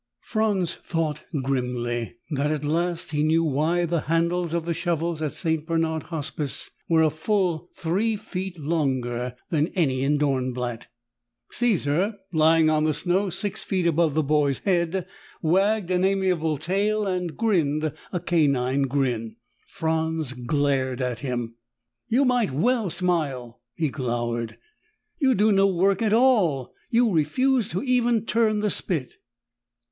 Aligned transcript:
Franz 0.21 0.73
thought 0.73 1.25
grimly 1.43 2.15
that, 2.31 2.49
at 2.49 2.63
last, 2.65 3.11
he 3.11 3.21
knew 3.21 3.43
why 3.43 3.85
the 3.85 4.01
handles 4.09 4.51
of 4.51 4.65
the 4.65 4.73
shovels 4.73 5.21
at 5.21 5.31
St. 5.31 5.63
Bernard 5.67 6.01
Hospice 6.05 6.71
were 6.89 7.03
a 7.03 7.11
full 7.11 7.69
three 7.75 8.15
feet 8.15 8.57
longer 8.57 9.35
than 9.51 9.67
any 9.75 10.01
in 10.01 10.17
Dornblatt. 10.17 10.87
Caesar, 11.51 12.15
lying 12.33 12.67
on 12.67 12.83
the 12.83 12.95
snow 12.95 13.29
six 13.29 13.63
feet 13.63 13.85
above 13.85 14.15
the 14.15 14.23
boy's 14.23 14.57
head, 14.65 15.05
wagged 15.43 15.91
an 15.91 16.03
amiable 16.03 16.57
tail 16.57 17.05
and 17.05 17.37
grinned 17.37 17.93
a 18.11 18.19
canine 18.19 18.87
grin. 18.87 19.35
Franz 19.67 20.33
glared 20.33 20.99
at 20.99 21.19
him. 21.19 21.57
"You 22.07 22.25
might 22.25 22.49
well 22.49 22.89
smile!" 22.89 23.61
he 23.75 23.89
glowered. 23.89 24.57
"You 25.19 25.35
do 25.35 25.51
no 25.51 25.67
work 25.67 26.01
at 26.01 26.11
all! 26.11 26.73
You 26.89 27.11
refuse 27.11 27.75
even 27.75 28.21
to 28.21 28.25
turn 28.25 28.59
the 28.61 28.71
spit!" 28.71 29.13